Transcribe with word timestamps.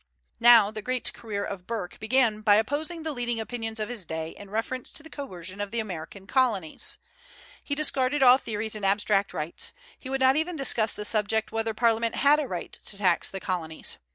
Now, 0.39 0.71
the 0.71 0.81
great 0.81 1.13
career 1.13 1.45
of 1.45 1.67
Burke 1.67 1.99
began 1.99 2.41
by 2.41 2.55
opposing 2.55 3.03
the 3.03 3.11
leading 3.11 3.39
opinions 3.39 3.79
of 3.79 3.87
his 3.87 4.03
day 4.03 4.29
in 4.31 4.49
reference 4.49 4.89
to 4.93 5.03
the 5.03 5.11
coercion 5.11 5.61
of 5.61 5.69
the 5.69 5.79
American 5.79 6.25
colonies. 6.25 6.97
He 7.63 7.75
discarded 7.75 8.23
all 8.23 8.39
theories 8.39 8.73
and 8.73 8.83
abstract 8.83 9.31
rights. 9.31 9.73
He 9.99 10.09
would 10.09 10.21
not 10.21 10.35
even 10.37 10.55
discuss 10.55 10.95
the 10.95 11.05
subject 11.05 11.51
whether 11.51 11.75
Parliament 11.75 12.15
had 12.15 12.39
a 12.39 12.47
right 12.47 12.73
to 12.83 12.97
tax 12.97 13.29
the 13.29 13.39
colonies. 13.39 13.99